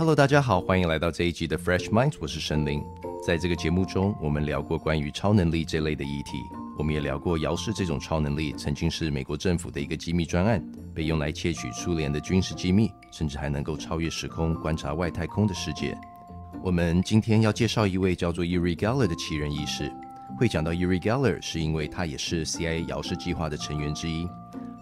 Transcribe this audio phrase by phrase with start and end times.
[0.00, 2.82] Hello，大家好，欢迎来到这一集的 Fresh Minds，我是神灵。
[3.22, 6.38] 在这个节目中，我们聊过关于超能力这类的议题，
[6.78, 15.94] 我们也聊过姚氏这种超能力曾经是美国政府的一个机密专案，被用来窃取苏联的军事机密，甚至还能够超越时空观察外太空的世界。
[16.62, 19.92] 我们今天要介绍一位叫做 Uri Geller 的奇人异事。
[20.38, 24.26] 会讲到 Uri Geller，是因为他也是 CIA 姚氏计划的成员之一。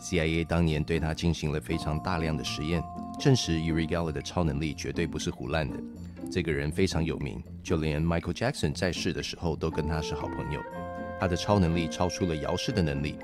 [0.00, 2.80] CIA 当年对他进行了非常大量的实验，
[3.18, 5.76] 证实 Uri g e l l e 的超能力绝对不是胡乱的。
[6.30, 10.60] 这个人非常有名，就连 Michael Jackson 在世的时候都跟他是好朋友。
[11.18, 13.16] 他的超能力超出了遥视的能力。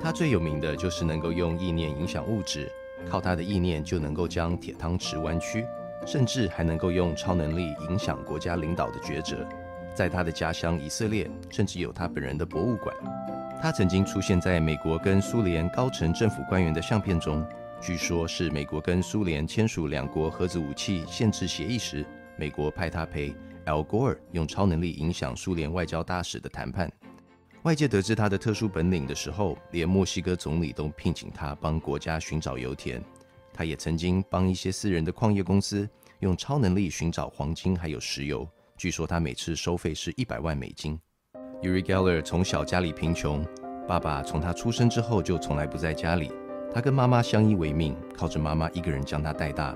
[0.00, 2.70] 他最有名的就是能够用意念影响物质，
[3.08, 5.64] 靠他的意念就能够将铁汤匙弯曲，
[6.06, 9.48] 甚至还能够用超能力影响国家领导的抉择。
[9.94, 12.94] 在他的家乡以色列，甚至有他本人的博物馆。
[13.60, 17.44] 他曾经出现在美国跟苏联高层政府官员的相片中，
[17.80, 22.04] 据说是美国跟苏联签署两国核子武器限制协议时，
[22.36, 23.30] 美国派他陪
[23.66, 26.90] Al Gore 用超能力影响苏联外交大使的谈判。
[27.62, 33.02] 外界得知他的特殊本领的时候，连墨西哥总理都聘请他帮国家寻找油田。
[33.54, 38.46] 他也曾经帮一些私人的矿业公司用超能力寻找黄金还有石油。
[38.76, 40.98] 据说他每次收费是一百万美金。
[41.62, 43.46] Uri Geller 从小家里贫穷，
[43.86, 46.30] 爸爸从他出生之后就从来不在家里，
[46.72, 49.74] 他跟妈妈相依为命，靠着妈妈一个人将他带大。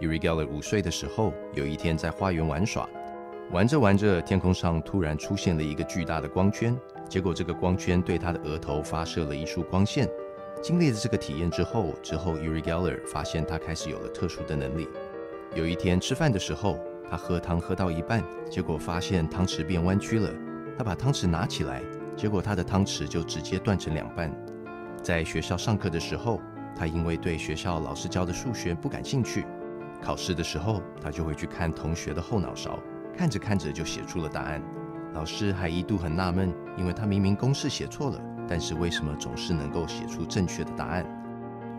[0.00, 2.88] Uri Geller 五岁的时候，有一天在花园玩耍，
[3.50, 6.76] 玩着玩着，天空上突然出现了一个巨大的光圈，
[7.08, 10.08] 结果这个光圈对他的额头发射了一束光线。
[10.62, 14.86] 经历了这个体验之后，之后 Uri Geller 发现他开始有了特殊的能力。
[15.54, 16.78] 有一天吃饭的时候，
[17.10, 20.30] 他喝汤喝到一半，结果发现汤匙变弯曲了。
[20.76, 21.82] 他把汤匙拿起来，
[22.14, 24.30] 结果他的汤匙就直接断成两半。
[25.02, 26.40] 在学校上课的时候，
[26.76, 29.44] 他因为对学校老师教的数学不感兴趣，
[30.02, 32.78] 考试的时候他就会去看同学的后脑勺，
[33.16, 34.62] 看着看着就写出了答案。
[35.14, 41.06] 老师还一度很纳闷，因为他明明公式写错了，但是为什么总是能够写出正确的答案？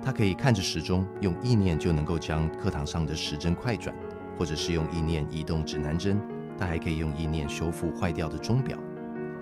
[0.02, 3.96] 他可以看着时钟，用意念就能够将课堂上的时针快转，
[4.38, 6.20] 或者是用意念移动指南针。
[6.58, 8.78] 他还可以用意念修复坏掉的钟表。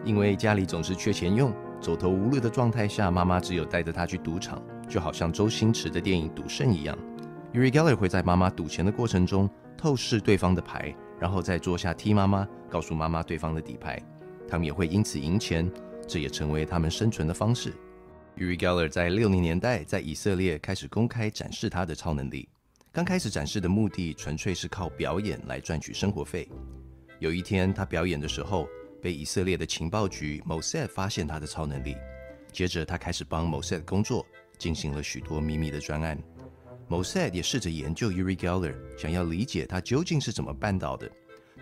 [0.04, 6.98] 因为家里总是缺钱用，走投无路的状态下，妈妈只有带着他去赌场，就好像周星驰的电影《赌圣》一样。
[7.54, 14.02] Uri Geller 会在妈妈赌钱的过程中透视对方的牌，然后在桌下踢妈妈，告诉妈妈对方的底牌。
[14.48, 15.72] 他们也会因此赢钱，
[16.08, 17.74] 这也成为他们生存的方式。
[18.38, 22.50] Uri Geller 在六零年代在以色列开始公开展示他的超能力。
[22.92, 26.50] 刚开始展示的目的纯粹是靠表演来赚取生活费。
[27.20, 28.68] 有一天他表演的时候。
[29.02, 31.96] 被以色列的情报局 Mossad 发现他的超能力，
[32.52, 34.26] 接着他开始帮 Mossad 工作，
[34.58, 36.18] 进行了许多秘密的专案。
[36.90, 41.10] Mossad 也试着研究 Uri Geller，想要理解他究竟是怎么办到的。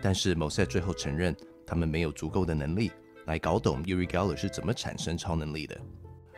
[0.00, 1.36] 但是 Mossad 最后承认，
[1.66, 2.92] 他们没有足够的能力
[3.24, 5.76] 来搞懂 Uri Geller 是怎么产生超能力的。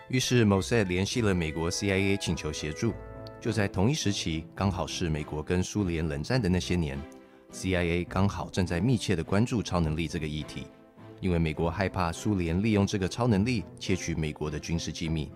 [0.08, 2.94] 于是 Mossad 联系了美国 CIA，请求协助。
[3.40, 6.98] 就在同一时期，刚好是美国跟苏联冷战的那些年
[7.52, 10.66] ，CIA 刚好正在密切的关注超能力这个议题。
[11.20, 15.30] 因为美国害怕苏联利用这个超能力窃取美国的军事机密。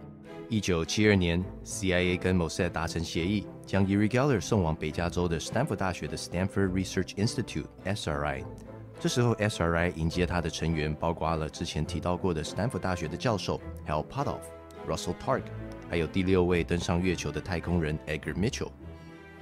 [0.49, 8.45] 一九七二年，CIA 跟 Mossad 达成协议，将 Uri Geller 送往北加州的斯坦福大学的 Stanford Research Institute（SRI）。
[9.01, 14.43] 这时候，SRI 迎接他的成员包括了之前提到过的斯坦福大学的教授 Hal Puthoff、
[14.87, 15.43] Russell Targ，
[15.89, 18.71] 还有第六位登上月球的太空人 Edgar Mitchell。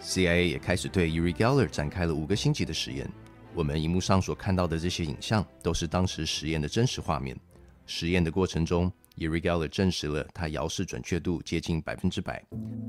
[0.01, 3.11] CIA 也开始对 Uri Geller 展开了五个星级的实验。
[3.55, 7.37] 我们荧幕上所看到的这些影像，都是当时实验的真实画面。
[7.85, 12.43] 实验的过程中，Uri Geller 证实了他摇式准确度接近百分之百。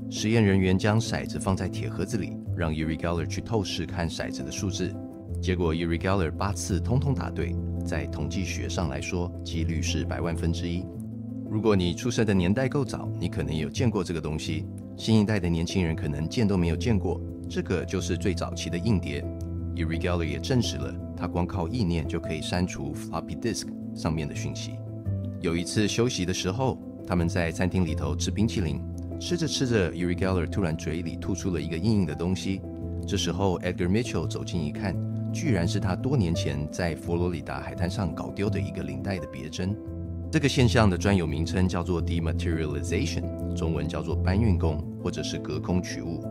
[0.08, 4.94] 实验人员将骰子放在铁盒子里，让 Uri Geller 去透视看骰子的数字。
[5.40, 7.56] 结果，Uri Geller 八次通通答对。
[7.84, 10.84] 在统计学上来说，几率是百万分之一。
[11.50, 14.64] 如果你出生的年代够早，你可能有见过这个东西。
[14.96, 17.20] 新一代的年轻人可能见都没有见过。
[17.50, 19.24] 这个就是最早期的硬碟。
[19.76, 24.72] Uri Geller 也证实了，他光靠意念就可以删除 floppy disk 上面的讯息。
[25.40, 28.80] 有一次休息的时候，他们在餐厅里头吃冰淇淋，
[29.18, 32.60] 吃着吃着，Uri Geller 突然嘴里吐出了一个硬硬的东西。
[33.06, 34.94] 这时候，Edgar Mitchell 走近一看，
[35.32, 39.76] 居然是他多年前在佛罗里达海滩上搞丢的一个领带的别针。
[40.30, 46.22] 这个现象的专有名称叫做 dematerialization，中文叫做搬运工或者是隔空取物。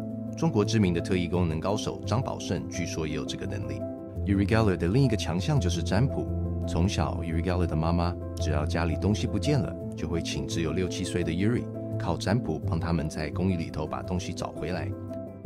[0.41, 3.79] 中国知名的特异功能高手张宝胜，据说也有这个能力。
[4.25, 6.27] Uri Geller 的另一个强项就是占卜。
[6.67, 11.61] 从小，Uri Geller 的妈妈只要家里东西不见了，就会请只有六七岁的 Uri
[11.99, 14.89] 靠占卜帮他们在公寓里头把东西找回来。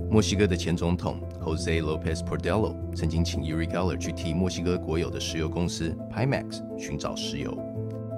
[0.09, 7.53] 墨西哥的前总统 Jose Lopez Portillo 曾经请 Uri Geller 去替墨西哥国有的石油公司 Pemex 寻找石油。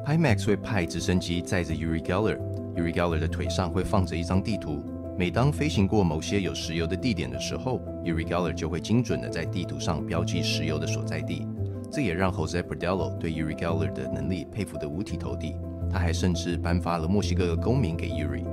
[0.05, 4.83] Pemex 会派直升机载着 Uri Geller，Uri Geller 的腿上会放着一张地图。
[5.17, 11.47] 每当飞行过某些有石油的地点的时候，Uri Geller 就会精准的在地图上标记石油的所在地。
[11.91, 15.55] 这也让 Jose Portillo 对 Uri Geller 的能力佩服得五体投地。
[15.91, 18.45] 他还甚至颁发了墨西哥的公民给 Uri。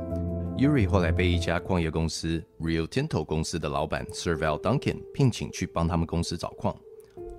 [0.57, 6.75] Uri 后来被一家矿业公司 Rio Tinto 公司的老板 Sir Val Duncan 聘请去帮他们公司找矿。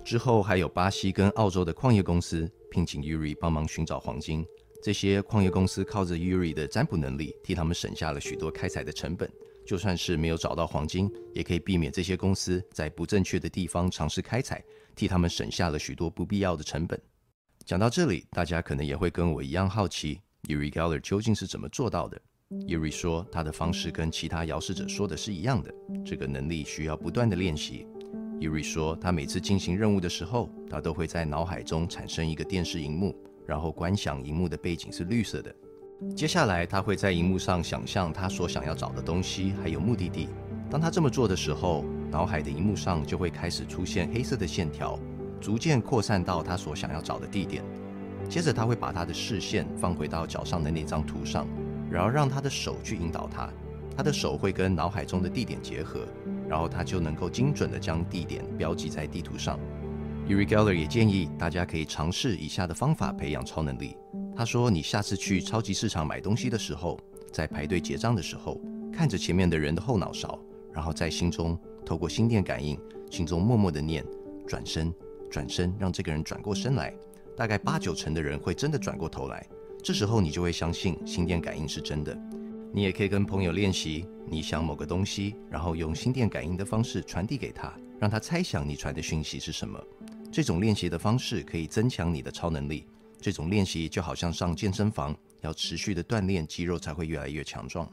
[0.04, 4.46] 之后还有巴西跟澳洲的矿业公司聘请 Uri 帮忙寻找黄金。
[4.82, 9.30] 这些矿业公司靠着 Uri 的占卜能力，替他们省下了许多开采的成本。
[9.66, 14.64] 就算是没有找到黄金，也可以避免这些公司在不正确的地方尝试开采，
[14.94, 17.00] 替他们省下了许多不必要的成本。
[17.64, 22.20] 讲到这里，大家可能也会跟我一样好奇，Uri Geller 究竟是怎么做到的
[22.68, 25.74] ？Uri 说，他的方式跟其他遥视者说的是一样的。
[26.04, 27.84] 这个能力需要不断的练习。
[28.38, 33.12] Uri 说，他每次进行任务的时候，他都会在脑海中产生一个电视荧幕，
[33.46, 35.54] 然后观想荧幕的背景是绿色的。
[36.14, 40.28] 接下来，他会在荧幕上想象他所想要找的东西，还有目的地。
[40.70, 44.98] 当他这么做的时候，脑海的荧幕上就会开始出现黑色的线条，
[45.40, 47.64] 逐渐扩散到他所想要找的地点。
[48.28, 51.46] 接着，他会把他的视线放回到脚上的那张图上。
[51.88, 53.48] 然后让他的手去引导他，
[53.96, 56.04] 他的手会跟脑海中的地点结合，
[56.48, 59.56] 然后他就能够精准的将地点标记在地图上。
[60.28, 63.96] Uri Geller 也建议大家可以尝试以下的方法培养超能力。
[64.34, 66.98] 他说：“你下次去超级市场买东西的时候，
[67.32, 68.60] 在排队结账的时候，
[68.92, 70.36] 看着前面的人的后脑勺，
[70.72, 72.76] 然后在心中透过心电感应，
[73.08, 74.04] 心中默默的念
[74.48, 74.92] ‘转身，
[75.30, 76.92] 转身’，让这个人转过身来。
[77.36, 79.46] 大概八九成的人会真的转过头来。”
[79.80, 82.18] 这时候你就会相信心电感应是真的。
[82.72, 89.80] 你也可以跟朋友练习，你想某个东西，然后用心电感应的方式传递给他，让他猜想你传的讯息是什么。
[90.30, 92.86] 这种练习的方式可以增强你的超能力。
[93.20, 97.90] 这种练习就好像上健身房，要持续的锻炼肌肉才会越来越强壮。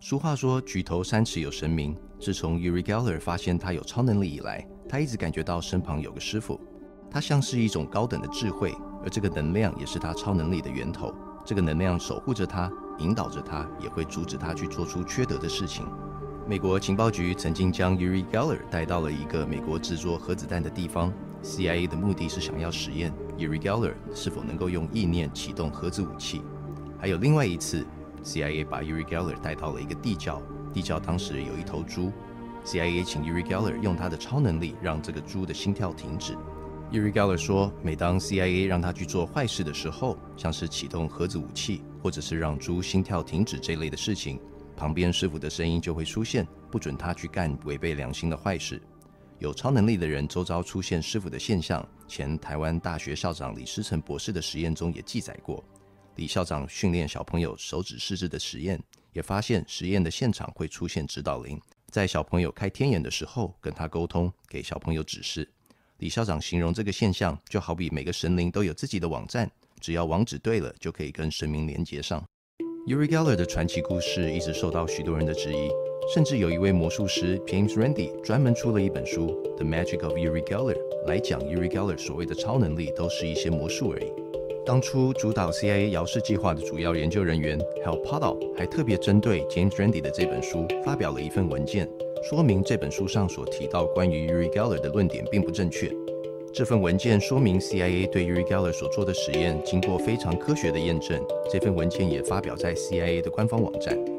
[0.00, 1.96] 俗话说举头三尺有神明。
[2.20, 6.60] 自从 Uri Geller 发现他有超能力以来，他一直感觉到身旁有个师傅，
[7.10, 8.72] 他像是一种高等的智慧。
[9.02, 11.14] 而这个能量也是他超能力的源头。
[11.44, 15.86] 这个能量守护着他，引导着他，也会阻止他去做出缺德的事情。
[16.46, 21.12] 美国情报局曾经将 Uri Geller 带到了一个美国制作核子弹的地方。
[21.42, 26.42] CIA 的目的是想要实验 Uri Geller 是否能够用意念启动核子武器。
[26.98, 27.86] 还有另外一次
[28.24, 30.42] ，CIA 把 Uri Geller 带到了一个地窖，
[30.72, 32.12] 地窖当时有一头猪。
[32.64, 36.36] CIA 请 Uri Geller 用他的超能力让这个猪的心跳停止。
[36.90, 44.40] Uri Geller 说，每当 CIA 让他去做坏事的时候，像是启动核子武器，或者是让猪心跳停止这类的事情，
[44.76, 48.82] 旁边师傅的声音就会出现，不准他去干违背良心的坏事。
[49.38, 55.62] 有超能力的人周遭出现师傅的现象，前台湾大学校长李思成博士的实验中也记载过。
[56.16, 58.82] 李校长训练小朋友手指试制的实验，
[59.12, 61.60] 也发现实验的现场会出现指导灵，
[61.92, 65.48] 在小朋友开天眼的时候跟他沟通，给小朋友指示。
[65.98, 69.48] 李校长形容这个现象，就好比每个神灵都有自己的网站，
[69.80, 72.24] 只要网址对了，就可以跟神明连接上。
[72.88, 75.68] Uri Geller 的传奇故事一直受到许多人的质疑，
[76.08, 80.74] 甚至有一位魔术师 James Randi 专门出了一本书《The Magic of Uri Geller》，
[81.06, 84.10] 来讲 Uri Geller 所谓的超能力都是一些魔术而已。
[84.64, 91.86] 当初主导 CIA 摇视计划的主要研究人员 Hal Potter 还特别针对 James Randi 的这本书发表了一份文件。
[92.22, 95.92] 说明这本书上所提到关于 Uri Geller 的论点并不正确。
[96.54, 101.22] 这份文件说明 CIA 对 Uri Geller 所做的实验经过非常科学的验证。
[101.50, 104.17] 这份文件也发表在 CIA 的官方网站。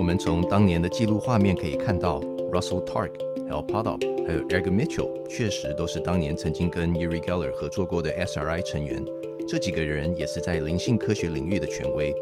[0.00, 3.10] 我们从当年的记录画面可以看到，Russell Targ、
[3.50, 9.04] Al Padov 还有 Eric Mitchell 确实都是当年曾经跟 Yuri Geller 合作过的 SRI 成员。
[9.46, 12.14] 这几个人也是在灵性科学领域的权威。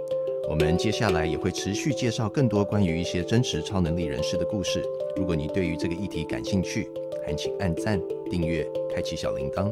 [0.51, 4.83] 我们接下来也会持续介绍更多关于一些真实超能力人士的故事。
[5.15, 6.91] 如果你对于这个议题感兴趣，
[7.25, 9.71] 还请按赞、订阅、开启小铃铛。